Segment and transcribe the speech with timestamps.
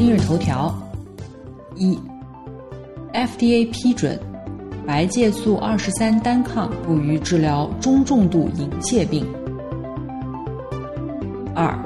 [0.00, 0.74] 今日头条：
[1.76, 1.94] 一
[3.12, 4.18] ，FDA 批准
[4.86, 9.30] 白介素二十三单抗用于治疗中重度银屑病。
[11.54, 11.78] 二，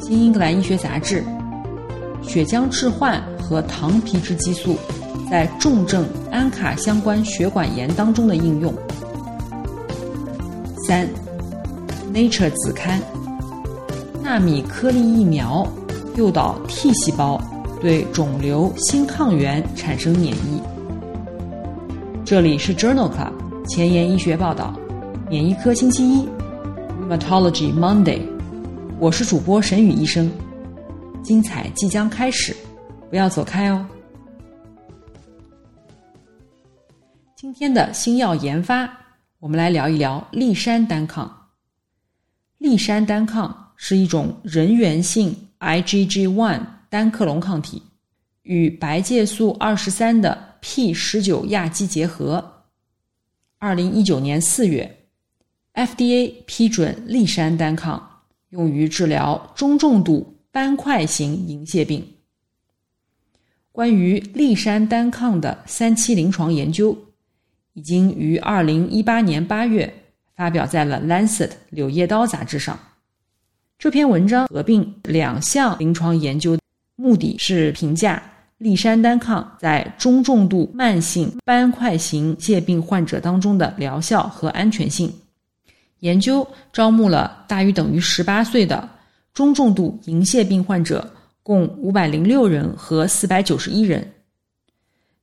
[0.06, 1.24] 《新英格兰医学杂志》
[2.22, 4.76] 血浆置换和糖皮质激素
[5.28, 8.72] 在重症安卡相关血管炎当中的应用。
[10.86, 11.04] 三，
[12.14, 13.02] 《Nature》子刊
[14.22, 15.68] 纳米颗粒疫苗。
[16.18, 17.40] 诱导 T 细胞
[17.80, 20.60] 对肿瘤新抗原产生免疫。
[22.24, 23.32] 这里是 Journal Club
[23.68, 24.76] 前沿医学报道，
[25.30, 26.28] 免疫科星期一
[27.00, 28.20] ，Rheumatology Monday。
[28.98, 30.28] 我是主播沈宇医生，
[31.22, 32.52] 精彩即将开始，
[33.08, 33.86] 不要走开哦。
[37.36, 38.90] 今天的新药研发，
[39.38, 41.32] 我们来聊一聊利山单抗。
[42.58, 45.32] 利山单抗是一种人源性。
[45.60, 47.82] IgG1 单克隆抗体
[48.42, 52.64] 与白介素二十三的 P 十九亚基结合。
[53.58, 55.04] 二零一九年四月
[55.74, 62.14] ，FDA 批准利山单抗用于治疗中重度斑块型银屑病。
[63.72, 66.96] 关于利山单抗的三期临床研究，
[67.74, 69.92] 已经于二零一八年八月
[70.34, 72.78] 发表在了《Lancet》柳叶刀杂志上。
[73.78, 76.58] 这篇文章合并两项临床研究，
[76.96, 78.20] 目的是评价
[78.58, 85.12] 利山单抗在中重度慢性斑块型屑病患者当中的疗效和安全性。
[86.00, 88.88] 研究招募了大于等于十八岁的
[89.32, 91.08] 中重度银屑病患者，
[91.44, 94.12] 共五百零六人和四百九十一人，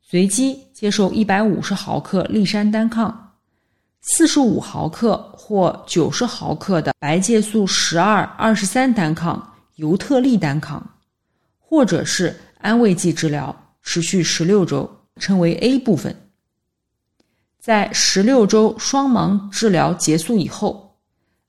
[0.02, 3.25] 随机接受一百五十毫克利山单抗。
[4.08, 10.82] 四十五毫克或九十毫克的白介素十二二十三单抗、尤特利单抗，
[11.60, 14.88] 或者是安慰剂治疗，持续十六周，
[15.20, 16.16] 称为 A 部分。
[17.60, 20.96] 在十六周双盲治疗结束以后，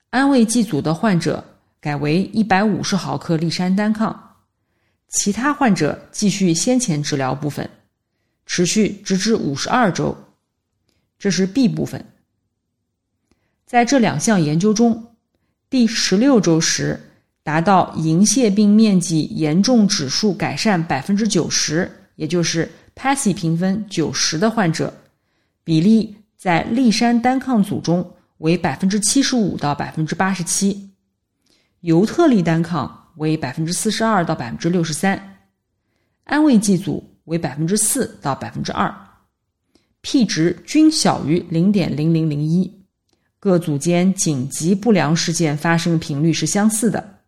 [0.09, 1.45] 安慰剂组的患者
[1.79, 4.35] 改为一百五十毫克利山单抗，
[5.09, 7.69] 其他患者继续先前治疗部分，
[8.47, 10.17] 持续直至五十二周。
[11.19, 12.03] 这是 B 部分。
[13.67, 15.17] 在这两项研究中，
[15.69, 17.01] 第十六周时
[17.43, 24.95] 达到银屑病面积严重指数改善百分之九十，也就是 PASI 评分九十的患者，
[25.65, 30.93] 比例在利山单抗组中为百分之七十五到百分之八十七，
[31.81, 35.39] 尤特利单抗为百分之四十二到百分之六十三，
[36.23, 38.95] 安慰剂组为百分之四到百分之二
[40.03, 42.86] ，P 值均小于零点零零零一。
[43.47, 47.21] 各组间紧急不良事件发生频率是相似的，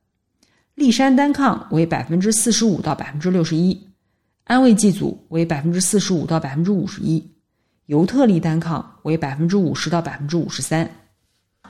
[0.75, 3.81] 利山单抗为百分之四十五到百分之六十一，
[4.43, 7.25] 安慰剂组为百分之四十五到百分之五十一，
[7.87, 10.91] 尤特利单抗为百分之五十到百分之五十三。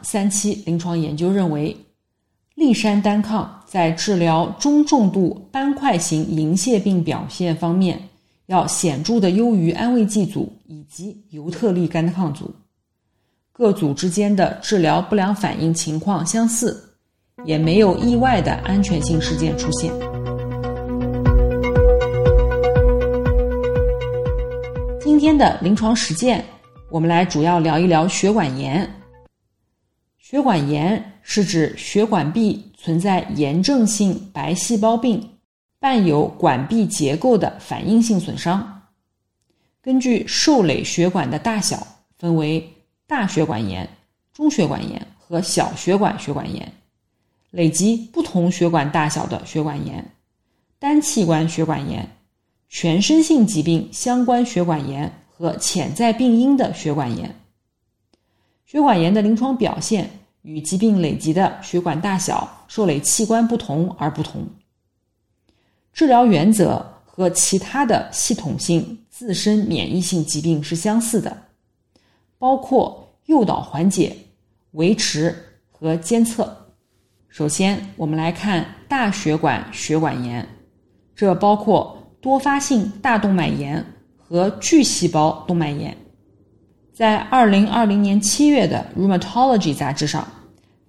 [0.00, 1.76] 三期临床研究认为，
[2.54, 8.00] 利山单抗在治疗中重度斑块型银屑病表现方面，
[8.46, 12.50] 要显著的优于安慰剂组以及尤特利单抗组。
[13.58, 16.94] 各组之间的治疗不良反应情况相似，
[17.44, 19.92] 也没有意外的安全性事件出现。
[25.00, 26.44] 今天的临床实践，
[26.88, 28.88] 我们来主要聊一聊血管炎。
[30.18, 35.20] 血管炎是指血管壁存在炎症性白细胞病，
[35.80, 38.82] 伴有管壁结构的反应性损伤。
[39.82, 41.84] 根据受累血管的大小，
[42.20, 42.72] 分为。
[43.08, 43.88] 大血管炎、
[44.34, 46.70] 中血管炎和小血管血管炎，
[47.50, 50.12] 累积不同血管大小的血管炎，
[50.78, 52.06] 单器官血管炎，
[52.68, 57.34] 全身性疾病相关血管炎和潜在病因的血管炎。
[58.66, 60.10] 血管炎的临床表现
[60.42, 64.46] 与疾病累积的血管大小、受累器官不同而不同。
[65.94, 71.44] 治疗原则和其他的系统性自身免疫性疾病是相似的。
[72.38, 74.16] 包括诱导缓解、
[74.72, 75.34] 维持
[75.70, 76.56] 和监测。
[77.28, 80.48] 首先，我们来看大血管血管炎，
[81.14, 83.84] 这包括多发性大动脉炎
[84.16, 85.96] 和巨细胞动脉炎。
[86.92, 90.26] 在二零二零年七月的《Rheumatology》杂志上，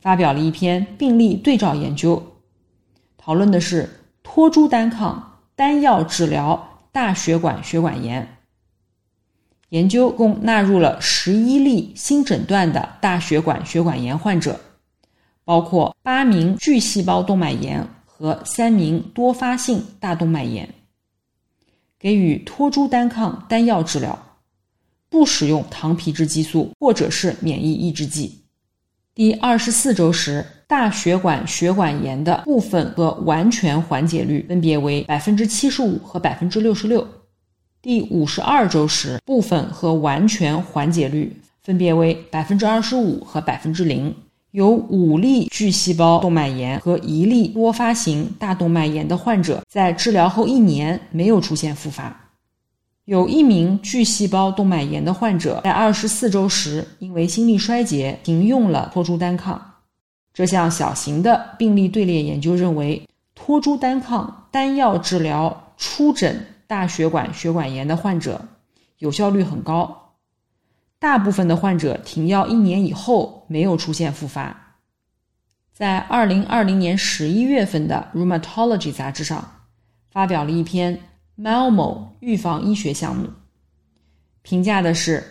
[0.02, 2.24] 发表了一篇病例对照研究，
[3.18, 3.88] 讨论的是
[4.24, 8.28] 托珠单抗单药治疗大血管血管炎。
[9.70, 14.60] 研究共纳入了十一例新诊断的大血管血管炎患者，
[15.46, 20.68] 包括八名巨细胞动脉炎和三名多发性大动脉炎，
[22.00, 24.18] 给予托珠单抗单药治疗，
[25.08, 28.40] 不使用糖皮质激素或者是免疫抑制剂。
[29.14, 37.06] 第二十四周时，大血管血管炎的部分和完全缓解率分别为百分之七十五和百分之六十六。
[37.82, 44.14] 第五十二周时，部分和完全缓解率分别为百分之二十五和百分之零。
[44.52, 52.30] 有五例巨细胞动脉炎和一例多发型大动脉炎的患者在治疗后一年没有出现复发。
[53.06, 59.74] 有一名巨细胞动脉炎的患者在二十四周时因为心力衰竭停用了托珠单抗。
[60.34, 63.02] 这项小型的病例队列研究认为，
[63.36, 66.46] 托珠单抗单药治疗初诊。
[66.70, 68.48] 大血管血管炎的患者
[69.00, 70.14] 有效率很高，
[71.00, 74.78] 大部分的患者停药一年以后没有出现复发。
[75.74, 79.64] 在二零二零年十一月份的《Rheumatology》杂志上，
[80.12, 81.02] 发表了一篇
[81.36, 83.28] “Malmo 预防医学项目”，
[84.44, 85.24] 评价的是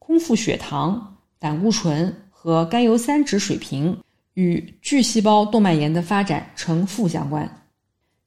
[0.00, 3.96] 空腹血糖、胆固醇和甘油三酯水平
[4.34, 7.59] 与巨细胞动脉炎的发展呈负相关。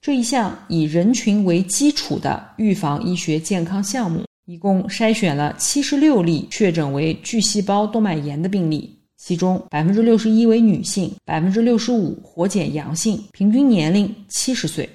[0.03, 14.89] 这一项以人群为基础的预防医学健康项目，一共筛选了七十六例确诊为巨细胞动脉炎的病例，其中百分之六十一为女性，百分之六十五活检阳性，平均年龄七十岁。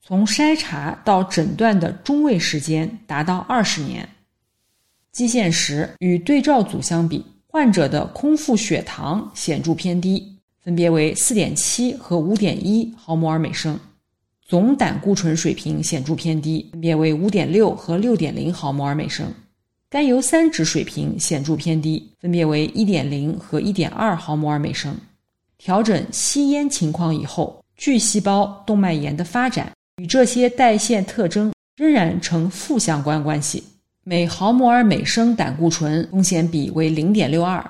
[0.00, 4.08] 从筛查到诊断的中位时间达到二十年。
[5.12, 13.78] 基线时与对照组相比，患者的空腹血糖显著偏低，分别为四点七和五点一毫摩尔每升。
[14.46, 19.26] 总胆固醇水平显著偏低，分别为五点六和六点零毫摩尔每升；
[19.88, 24.94] 甘油三酯水平显著偏低，分别为一点零和一点二毫摩尔每升。
[25.56, 33.62] 调整吸烟情况以后，巨细胞动脉炎的发展与这些代谢特征仍然呈负相关关系。
[34.04, 37.64] 每毫摩尔每升胆固醇风险比为零点六二，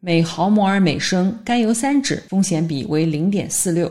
[0.00, 3.90] 每毫摩尔每升甘油三酯风险比为零点四六。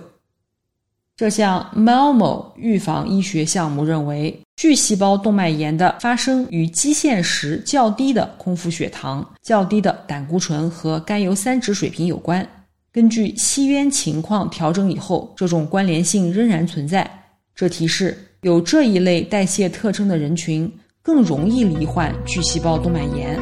[1.18, 12.48] 这项 Malmo 预防医学项目认为，巨细胞动脉炎的发生与基线时较低的空腹血糖、较低的胆固醇和甘油三酯水平有关。
[12.92, 17.10] 根据吸烟情况调整以后，这种关联性仍然存在。
[17.56, 20.72] 这提示有这一类代谢特征的人群
[21.02, 23.36] 更容易罹患巨细胞动脉炎。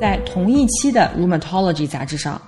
[0.00, 2.40] 在同一期的 Rheumatology 杂志上。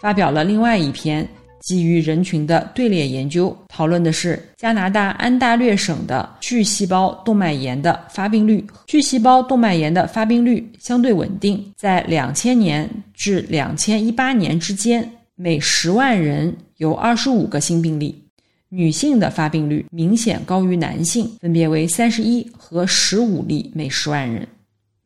[0.00, 1.28] 发表了另外一篇
[1.60, 8.64] 基于人群的队列研究，讨论的是加拿大安大略省的巨细胞动脉炎的发病率。
[8.86, 18.24] 巨细胞动脉炎的发病率相对稳定，在两千年至两千一八年之间，每十万人有二十五个新病例。
[18.70, 24.46] 女性的发病率明显高于男性，分别为三十一和十五例每十万人。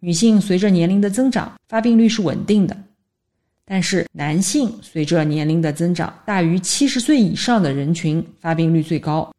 [0.00, 2.76] 女性随着年龄的增长，发病率是稳定的。
[3.64, 9.33] 但是男性随着年龄的增长，大于七十岁以上的人群发病率最高。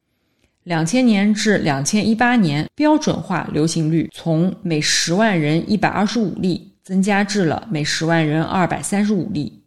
[0.64, 9.62] 两千年至两千一八年，标准化流行率从每十万人一百二十五例增加至了每十万人二百三十五例。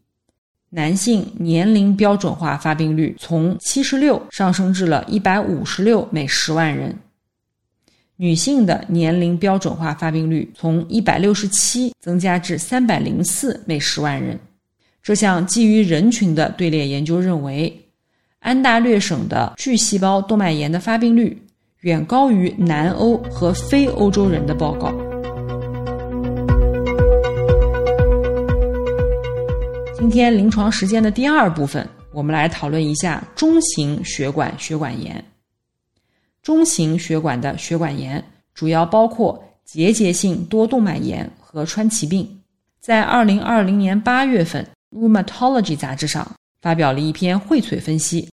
[0.70, 6.98] 男性年龄标准化发病率从七十六上升至了一百五十六每十万人。
[8.18, 14.38] 女性的年龄标准化发病率从一百六十七增加至三百零四每十万人。
[15.02, 17.70] 这项基于人群的队列研究认为，
[18.40, 21.36] 安大略省的巨细胞动脉炎的发病率
[21.80, 24.90] 远高于南欧和非欧洲人的报告。
[29.94, 35.22] 今天临床实践的第二部分，我们来讨论一下中型血管血管炎。
[36.46, 38.24] 中型血管的血管炎
[38.54, 42.40] 主要包括结节性多动脉炎和川崎病。
[42.78, 44.64] 在二零二零年八月份，
[44.96, 48.28] 《Rheumatology》杂志上发表了一篇荟萃分析。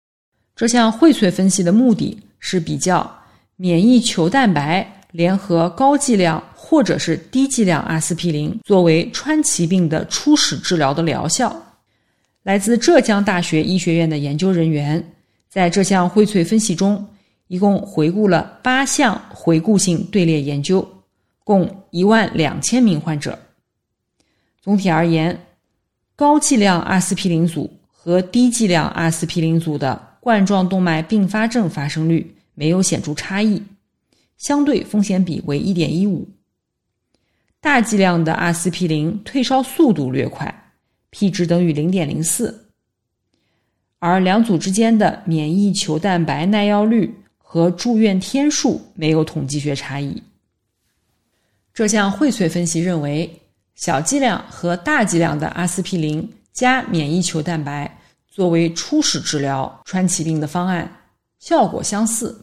[0.57, 3.09] 这项荟萃分析的目的是比较
[3.55, 11.55] 免疫球蛋白联合高剂量或者是低剂量阿司匹林作为川崎病的初始治疗的疗效。
[12.43, 15.01] 来自浙江大学医学院的研究人员
[15.47, 17.07] 在这项荟萃分析中，
[17.51, 20.87] 一共回顾了八项回顾性队列研究，
[21.43, 23.37] 共一万两千名患者。
[24.61, 25.37] 总体而言，
[26.15, 33.61] 高剂量阿司匹林组和低剂量阿司匹林组的冠状动脉并发症发生率没有显著差异，
[34.37, 36.25] 相对风险比为一点一五。
[37.59, 40.71] 大剂量的阿司匹林退烧速度略快。
[41.09, 42.69] p 值等于零点零四，
[43.99, 47.13] 而两组之间的免疫球蛋白耐药率
[47.51, 50.23] 和住院天数没有统计学差异。
[51.73, 53.29] 这项荟萃分析认为，
[53.75, 60.89] 小剂量和大剂量的阿司匹林加免疫球蛋白作为初始治疗川崎病的方案
[61.39, 62.39] 效果相似，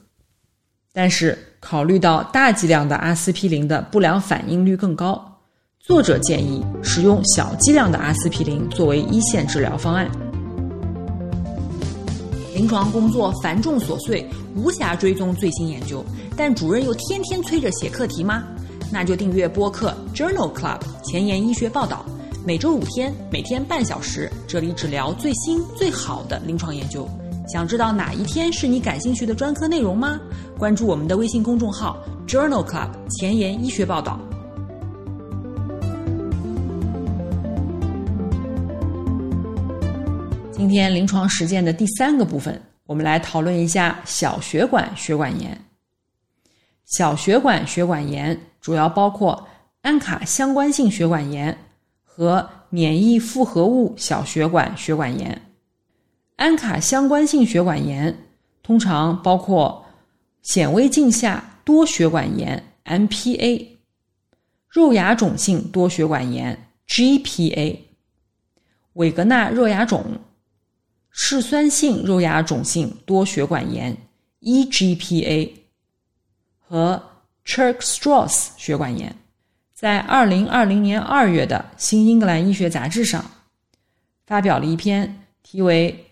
[0.92, 5.40] 但是考虑到大剂量的阿司匹林的不良反应率更高。
[5.78, 10.27] 作者建议使用小剂量的阿司匹林作为一线治疗方案。
[12.58, 16.04] 临床工作繁重琐碎，无暇追踪最新研究，
[16.36, 18.42] 但主任又天天催着写课题吗？
[18.90, 22.04] 那就订阅播客 Journal Club 前沿医学报道，
[22.44, 27.08] 每周五天，每天半小时，这里只聊最新最好的临床研究。
[27.46, 30.18] 想知道哪一天是你感兴趣的专科内容吗？
[30.58, 31.96] 关注我们的微信公众号
[32.26, 34.18] Journal Club 前沿医学报道。
[40.58, 45.56] 今天临床实践的第三个部分，我们来讨论一下小血管血管炎。
[46.84, 49.46] 小血管血管炎主要包括
[49.82, 51.56] 安卡相关性血管炎
[52.02, 55.40] 和免疫复合物小血管血管炎。
[56.34, 58.18] 安卡相关性血管炎
[58.60, 59.86] 通常包括
[60.42, 63.64] 显微镜下多血管炎 （MPA）、
[64.68, 67.78] 肉芽肿性多血管炎 （GPA）、
[68.94, 70.04] 韦格纳肉芽肿。
[71.10, 73.96] 嗜酸性肉芽肿性多血管炎
[74.40, 75.50] （EGPA）
[76.58, 77.02] 和
[77.44, 79.16] Churg-Strauss 血管炎，
[79.74, 83.24] 在二零二零年二月的《新英格兰医学杂志》上
[84.26, 86.06] 发表了一篇题为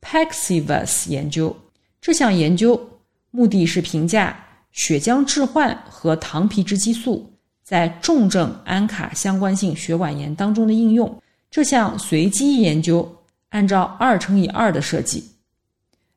[0.00, 1.54] “Paxivus 研究”。
[2.00, 2.88] 这项研究
[3.30, 7.30] 目的是评价血浆置换和糖皮质激素
[7.62, 11.20] 在重症安卡相关性血管炎当中的应用。
[11.50, 13.17] 这项随机研究。
[13.50, 15.24] 按照二乘以二的设计，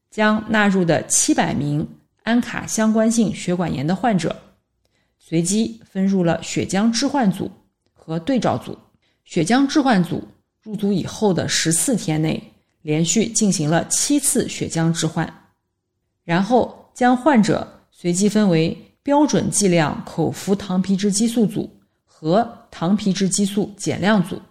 [0.10, 1.88] 将纳入的七百名
[2.24, 4.36] 安卡相关性血管炎的患者，
[5.18, 7.50] 随机分入了血浆置换组
[7.94, 8.78] 和对照组。
[9.24, 10.28] 血浆置换组
[10.62, 15.32] 入组以后的十四天内，连续进行了七次血浆置换，
[16.26, 21.70] 然后将患者随机分为标准剂量口服糖皮质激素组
[22.04, 24.42] 和糖皮质激素减量组，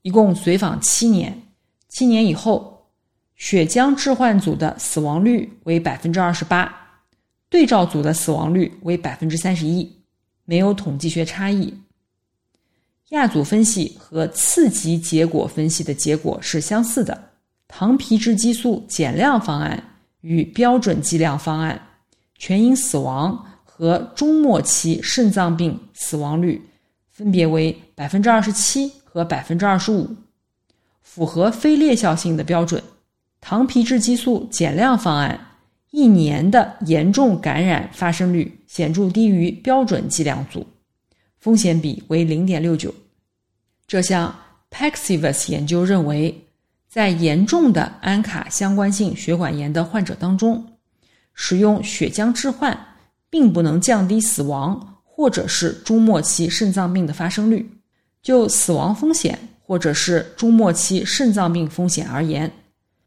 [0.00, 1.38] 一共随访七年。
[1.94, 2.88] 七年以后，
[3.36, 6.74] 血浆置换组的死亡率为百分之二十八，
[7.48, 9.88] 对照组的死亡率为百分之三十一，
[10.44, 11.72] 没有统计学差异。
[13.10, 17.30] 亚组分析和次级结果分析的结果是相似的。
[17.68, 19.80] 糖皮质激素减量方案
[20.20, 21.80] 与标准剂量方案
[22.36, 26.60] 全因死亡和中末期肾脏病死亡率
[27.12, 30.08] 分别为百分之二十七和百分之二十五。
[31.04, 32.82] 符合非裂效性的标准，
[33.40, 35.38] 糖皮质激素减量方案
[35.92, 40.66] 一年的严重感染发生率显著低于标准剂量组，
[41.38, 42.92] 风险比为零点六九。
[43.86, 44.34] 这项
[44.72, 46.36] Paxivus 研究认为，
[46.88, 50.66] 在严重的安卡相关性血管炎的患者当中，
[51.34, 52.76] 使用血浆置换
[53.30, 57.70] 并不能降低死亡或者是中末期肾脏病的发生率。
[58.22, 59.38] 就死亡风险。
[59.66, 62.50] 或者是中末期肾脏病风险而言，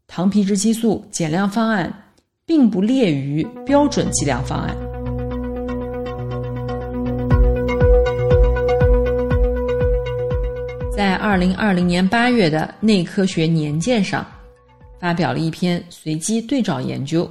[0.08, 1.92] 糖皮质激素减量方案
[2.44, 4.76] 并不劣于标准剂量方案。
[10.96, 14.26] 在二零二零年八月的《内科学年鉴》上，
[14.98, 17.30] 发表了一篇随机对照研究。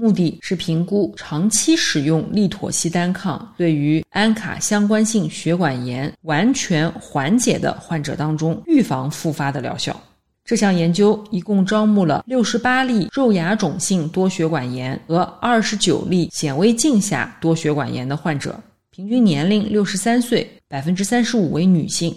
[0.00, 9.94] 目的是评估长期使用利妥昔单抗对于安卡相关性血管炎完全缓解的患者当中预防复发的疗效。
[10.42, 18.58] 这项研究一共招募了六十八例肉芽肿性多血管炎和二十九例显微镜下多血管炎的患者，
[18.90, 22.16] 平均年龄六十三岁，百分之三十五为女性。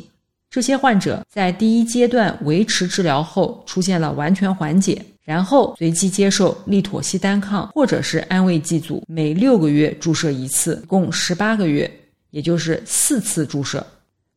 [0.49, 5.03] 这些患者在第一阶段维持治疗后出现了完全缓解。
[5.23, 11.89] 然后随机接受利妥昔单抗或者是安慰剂组，每六个月注射一次，共十八个月，
[12.31, 13.85] 也就是四次注射。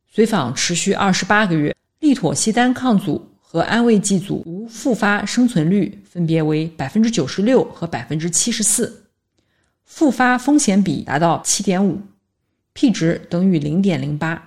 [0.09, 9.03] 随访持续二十八个月，利妥昔单抗组和安慰剂组无复发生存率分别为百分之九十六和百分之七十四，
[9.83, 11.99] 复发风险比达到七点五
[12.73, 14.41] ，P 值等于零点零八。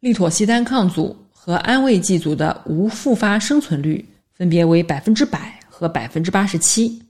[0.00, 7.02] 利妥昔单抗组和安慰剂组的无复发生存率分别为百分之百和百分之八十七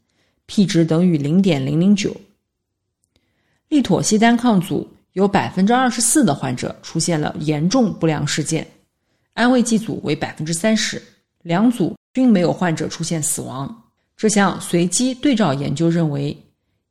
[0.46, 2.14] ，P 值等于零点零零九。
[3.68, 8.66] 利妥昔单抗组有百分之二十四的患者出现了严重不良事件，
[9.32, 11.02] 安慰剂组为百分之三十，
[11.42, 13.82] 两组均没有患者出现死亡。
[14.16, 16.36] 这项随机对照研究认为，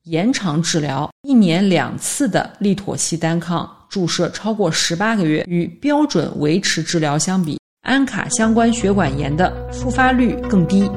[0.04, 3.70] 延长治疗一年两次的利妥昔单抗。
[3.88, 10.90] 注射超过十八个月，与标准维持治疗相比，安卡相关血管炎的复发率更低。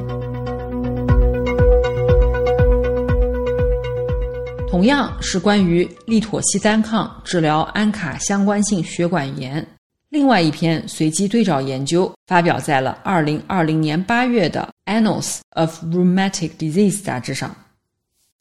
[4.68, 9.66] 同样是关于利妥昔单抗治疗安卡相关性血管炎，
[10.10, 17.52] 另外一篇随机对照研究发表在了二零二零年八月的《Annals of Rheumatic Disease》杂志上。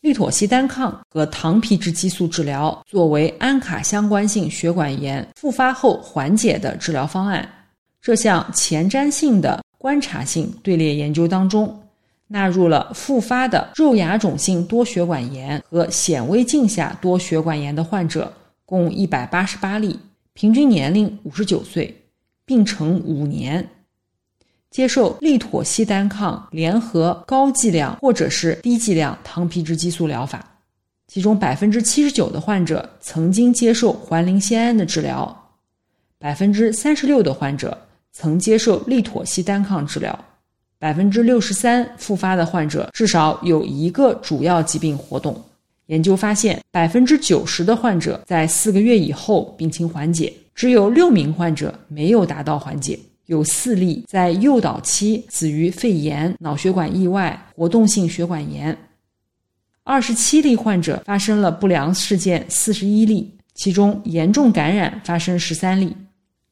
[0.02, 7.50] 利妥昔单抗和糖皮质激素治疗作为安卡相关性血管炎复发后缓解的治疗方案，
[8.06, 11.76] 这项前瞻性的观察性队列研究当中，
[12.28, 18.32] 纳入了复发的肉芽肿性多血管炎和显微镜下多血管炎的患者，
[18.64, 20.00] 共一百八十八例，
[20.34, 22.00] 平均年龄五十九岁，
[22.46, 23.68] 病程五年。
[24.70, 30.48] 接受利妥昔单抗联合高剂量或者是低剂量糖皮质激素疗法，
[31.08, 35.50] 其中百分之七十九的患者曾经接受环磷酰胺的治疗，
[36.20, 37.76] 百分之三十六的患者
[38.18, 40.18] 曾接受利妥昔单抗治疗，
[40.80, 45.38] 百分之六十三复发的患者至少有一个主要疾病活动。
[45.88, 52.98] 研究发现，百分之九十的患者在四个月以后病情缓解，只有六名患者没有达到缓解。
[53.26, 58.76] 有四例在诱导期死于肺炎、脑血管意外、活动性血管炎，
[59.84, 65.94] 二十七例患者发生了不良事件，四十一例，其中严重感染发生十三例。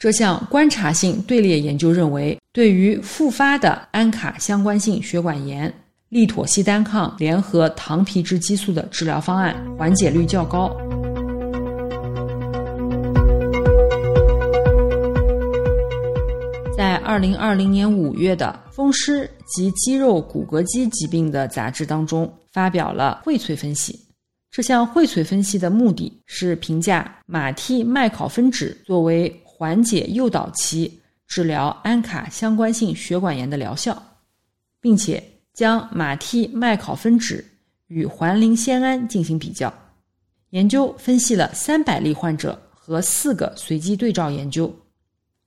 [0.04, 5.74] 这项观察性队列研究认为，对于复发的安卡相关性血管炎，
[6.10, 10.76] 利妥昔单抗联合糖皮质激素的治疗方案缓解率较高。
[16.76, 23.98] 在二零二零年五月的《风湿及肌肉骨骼肌疾病的杂志》当中，发表了荟萃分析。
[24.52, 34.02] 这项荟萃分析的目的是评价马替麦考芬酯作为缓解诱导期治疗安卡相关性血管炎的疗效，
[34.82, 37.44] 并且将马替麦考芬酯
[37.88, 39.72] 与环磷酰胺进行比较。
[40.50, 44.74] 研究分析了三百例患者和四个随机对照研究，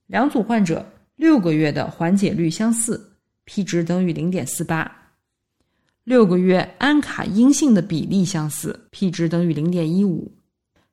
[0.07, 0.85] 两组患者。
[1.17, 4.89] 六个月的缓解率相似，P 值等于零点四八。
[6.03, 10.31] 六个月安卡阴性的比例相似，P 值等于零点一五。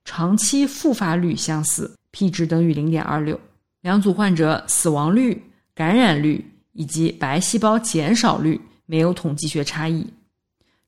[0.03, 3.38] 长期复发率相似，P 值等于零点二六。
[3.83, 5.42] 两组患者死亡率、
[5.74, 10.07] 感染率以及白细胞减少率没有统计学差异。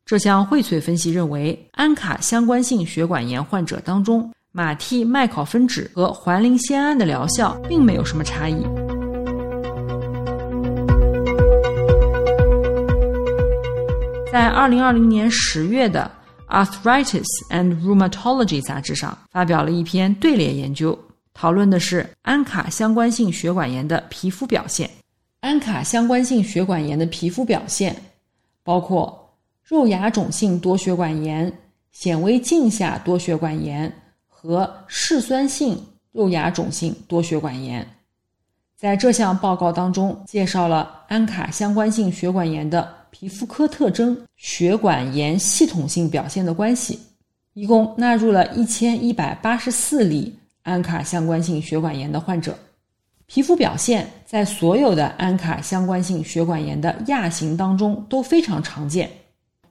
[0.05, 8.62] 这项荟萃分析认为，安卡相关性血管炎患者当中，马替麦考芬酯和环磷酰胺的疗效并没有什么差异。
[14.31, 16.09] 在二零二零年十月的
[16.65, 20.97] 《Arthritis and Rheumatology》杂志上发表了一篇队列研究，
[21.38, 24.88] 讨论的是安卡相关性血管炎的皮肤表现。
[25.40, 27.94] 安卡相关性血管炎的皮肤表现
[28.64, 31.53] 包括肉芽肿性多血管炎、
[31.92, 33.92] 显微镜下多血管炎
[34.27, 35.79] 和嗜酸性
[36.11, 37.87] 肉芽肿性多血管炎。
[38.75, 42.96] 在这项报告当中，介绍了安卡相关性血管炎的。
[43.18, 47.01] 皮肤科特征、血管炎系统性表现的关系，
[47.55, 50.35] 一共纳入了一千一百八十四例
[50.66, 52.59] 安卡相关性血管炎的患者。
[53.26, 59.09] 皮肤表现在所有的安卡相关性血管炎的亚型当中都非常常见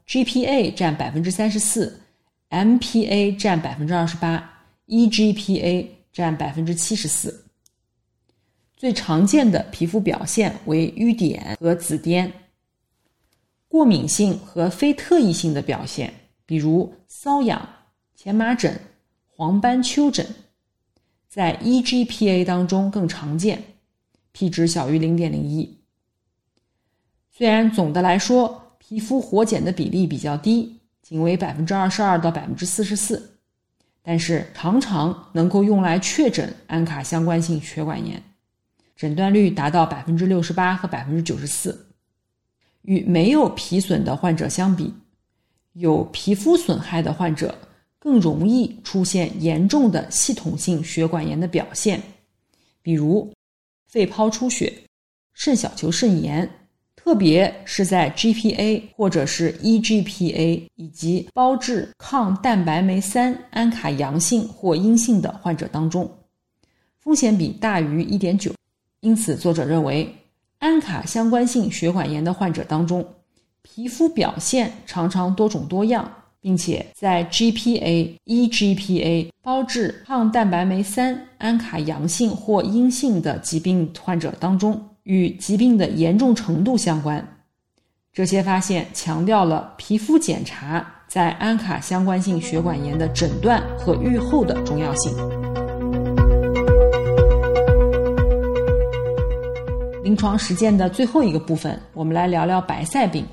[0.07, 1.99] ，GPA 占百分之三十四
[2.49, 4.49] ，MPA 占百分之二十八
[4.87, 7.43] ，EGPA 占百分之七十四。
[8.77, 12.31] 最常见的皮肤表现为瘀点和紫癜。
[13.67, 16.13] 过敏性和非特异性的表现，
[16.45, 17.67] 比如瘙痒、
[18.15, 18.79] 荨麻疹、
[19.27, 20.25] 黄斑丘疹，
[21.35, 23.61] 在 EGPA 当中更常见
[24.31, 25.81] ，P 值小于零点零一。
[27.29, 33.37] 虽然总的来说皮肤活检的比例比较低，仅为百分之二十二到百分之四十四，
[34.01, 38.23] 但是常常能够用来确诊安卡相关性血管炎，
[38.95, 41.85] 诊断率达到百分之六十八和百分之九十四。
[42.83, 44.93] 与没有皮损的患者相比，
[45.73, 47.53] 有皮肤损害的患者
[48.05, 51.99] 更容易出现严重的系统性血管炎的表现，
[52.83, 53.33] 比如
[53.87, 54.71] 肺泡出血、
[55.33, 56.47] 肾小球肾炎。
[56.95, 66.09] 特别是在 GPA 或者是 EGPA 以及胞质抗蛋白酶三安卡阳性或阴性的患者当中，
[66.99, 68.51] 风险比大于1.9。
[69.01, 70.15] 因此，作者认为，
[70.57, 73.07] 安卡相关性血管炎的患者当中，
[73.61, 76.11] 皮肤表现常常多种多样，
[76.45, 84.79] 并且在 GPA、EGPA 胞质抗蛋白酶三安卡阳性或阴性的疾病患者当中。
[85.05, 87.23] 与疾病的严重程度相关。
[88.11, 95.15] 这些发现强调了皮肤检查在安卡相关性血管炎的诊断和预后的重要性。
[100.03, 103.23] 临床实践的最后一个部分，我们来聊聊白塞病。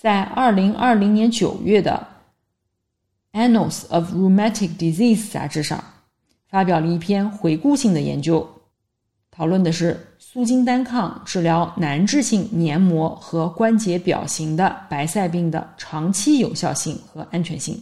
[0.00, 2.06] 在二零二零年九月的
[3.38, 5.84] 《Annals of Rheumatic Disease》杂志上，
[6.48, 8.48] 发表了一篇回顾性的研究，
[9.30, 10.06] 讨论的是。
[10.18, 17.78] 苏金单抗治疗难治性黏膜和关节表型的白塞病的长期有效性和安全性。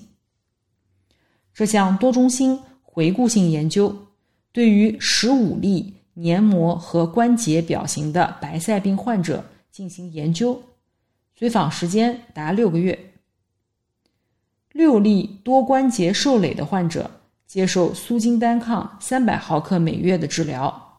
[1.55, 3.95] 这项多中心回顾性研究
[4.51, 10.61] 对于十五例黏膜和关节表型的白塞病患者进行研究，
[11.39, 13.13] 随访时间达六个月。
[14.73, 17.09] 六例多关节受累的患者
[17.47, 20.99] 接受苏金单抗三百毫克每月的治疗。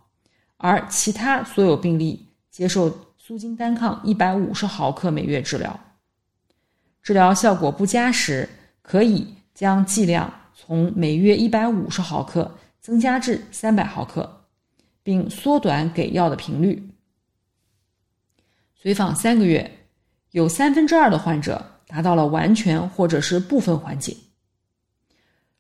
[0.56, 5.78] 而其他所有病例接受苏金单抗一百五十毫克每月治疗，
[7.04, 8.48] 治疗效果不佳时，
[8.82, 14.46] 可以将剂量从每月一百五十毫克增加至三百毫克，
[15.04, 16.90] 并缩短给药的频率。
[18.76, 19.79] 随访三个月，
[20.32, 24.16] 有三分之二的患者达到了完全或者是部分缓解。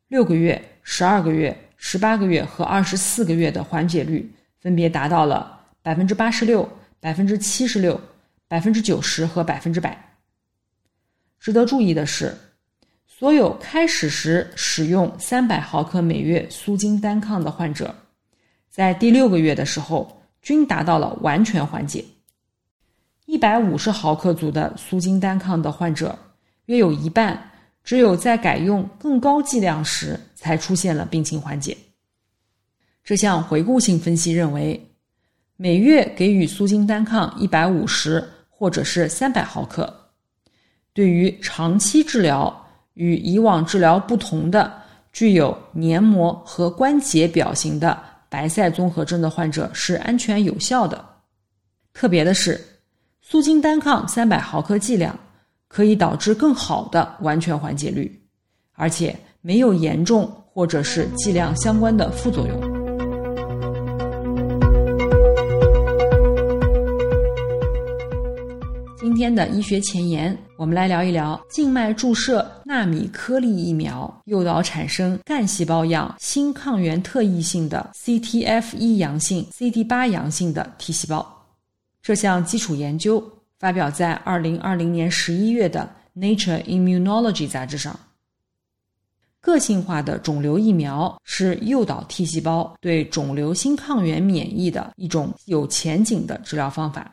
[0.07, 4.33] 六个月、十二个月、十八个月和二十四个月的缓解率。
[4.61, 6.67] 分别达到了百分之八十六、
[6.99, 7.97] 百分之七十六、
[8.45, 10.17] 百分之九十和百分之百。
[11.39, 12.35] 值得注意的是，
[13.07, 17.95] 所有开始时使用三百毫克每月苏金单抗的患者，
[18.69, 22.03] 在第六个月的时候均达到了完全缓解。
[23.29, 26.17] 一百五十毫克组的苏金单抗的患者，
[26.65, 27.39] 约有一半
[27.83, 31.77] 只有在改用更高剂量时才出现了病情缓解。
[33.03, 34.83] 这项回顾性分析认为，
[35.57, 39.93] 每月给予苏金单抗一百五十或者是三百毫克，
[40.91, 42.65] 对于长期治疗
[42.95, 44.73] 与以往治疗不同的
[45.13, 47.95] 具有黏膜和关节表型的
[48.27, 51.05] 白塞综合征的患者是安全有效的。
[51.93, 52.59] 特别的是，
[53.31, 55.15] 苏金单抗三百毫克剂量
[55.67, 58.11] 可以导致更好的完全缓解率，
[58.73, 62.59] 而且没有严重或者是剂量相关的副作用。
[68.97, 81.38] 今天的医学前沿，我们来聊一聊静脉注射纳米颗粒疫苗诱导产生干细胞样新抗原特异性的 CTF1 阳性、CD8 阳性的 T 细胞。
[82.09, 83.23] 这项基础研究
[83.59, 85.87] 发表在2020年11月的
[86.19, 87.99] 《Nature Immunology》杂志上。
[89.39, 97.11] 个性化的肿瘤疫苗是诱导 T 细胞对肿瘤新抗原免疫的一种有前景的治疗方法。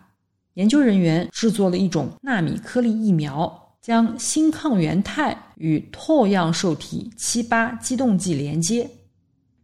[0.54, 8.90] 研究人员制作了一种纳米颗粒疫苗，将新抗原肽与拓样受体七八激动剂连接。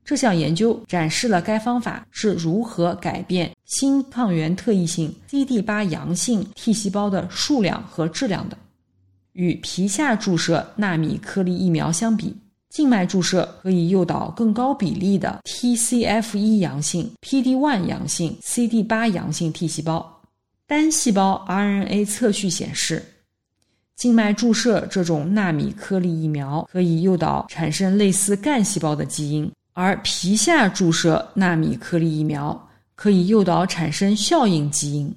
[0.05, 8.59] 这项研究展示了该方法是如何改变新抗原特异性 CD 八阳性 T 细胞的数量和质量的。
[9.33, 12.37] 与皮下注射纳米颗粒疫苗相比，
[12.69, 20.21] 静脉注射可以诱导更高比例的 TCF1 阳性、PD-1 阳性、CD 八阳性 T 细胞。
[20.67, 23.03] 单细胞 RNA 测序显示，
[23.95, 35.15] 静脉注射这种纳米颗粒疫苗可以诱导产生类似干细胞的基因，而皮下注射纳米颗粒疫苗可以诱导产生效应基因。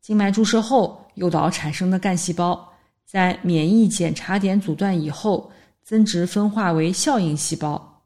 [0.00, 2.72] 静脉注射后诱导产生的干细胞，
[3.04, 5.50] 在免疫检查点阻断以后
[5.82, 8.02] 增殖分化为效应细胞，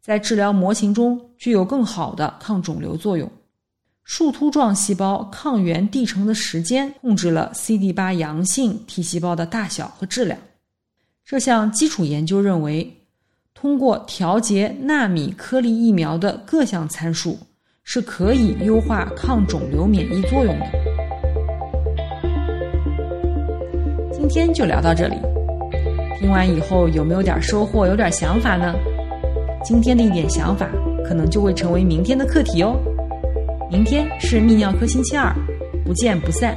[0.00, 3.30] 在治疗模型中具有更好的抗肿瘤作用。
[4.04, 10.38] 树突状细胞抗原递成的时间控制了 CD 八阳性 T 细胞的大小和质量。
[11.24, 12.96] 这项基础研究认为，
[13.58, 17.38] 通过调节纳米颗粒疫苗的各项参数，
[17.84, 20.66] 是可以优化抗肿瘤免疫作用的。
[24.12, 25.16] 今天就聊到这里，
[26.20, 28.74] 听完以后有没有点收获，有点想法呢？
[29.64, 30.68] 今天的一点想法，
[31.02, 32.76] 可能就会成为明天的课题哦。
[33.70, 35.34] 明天是泌尿科星期二，
[35.82, 36.54] 不见不散。